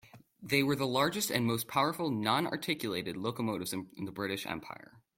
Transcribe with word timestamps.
They 0.41 0.63
were 0.63 0.75
the 0.75 0.87
largest 0.87 1.29
and 1.29 1.45
most 1.45 1.67
powerful 1.67 2.09
non-articulated 2.09 3.15
locomotives 3.15 3.71
in 3.71 3.85
the 4.03 4.11
British 4.11 4.47
Empire. 4.47 4.99